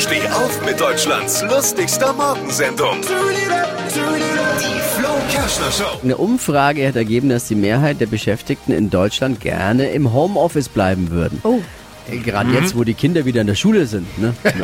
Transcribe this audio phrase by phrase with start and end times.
[0.00, 3.02] Steh auf mit Deutschlands lustigster Morgensendung.
[3.02, 6.00] Die Flo Kerschner Show.
[6.02, 11.10] Eine Umfrage hat ergeben, dass die Mehrheit der Beschäftigten in Deutschland gerne im Homeoffice bleiben
[11.10, 11.40] würden.
[11.44, 11.58] Oh.
[12.10, 14.06] Äh, Gerade jetzt, wo die Kinder wieder in der Schule sind.
[14.18, 14.32] Ne?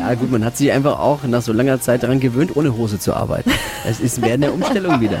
[0.00, 2.98] ja gut, man hat sich einfach auch nach so langer Zeit daran gewöhnt, ohne Hose
[2.98, 3.52] zu arbeiten.
[3.88, 5.20] Es ist mehr eine Umstellung wieder.